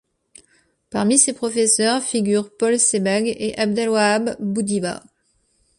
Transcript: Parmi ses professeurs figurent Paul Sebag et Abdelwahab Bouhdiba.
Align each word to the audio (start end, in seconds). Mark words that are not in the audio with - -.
Parmi 0.89 1.19
ses 1.19 1.31
professeurs 1.33 2.01
figurent 2.01 2.49
Paul 2.57 2.79
Sebag 2.79 3.27
et 3.37 3.55
Abdelwahab 3.59 4.35
Bouhdiba. 4.39 5.03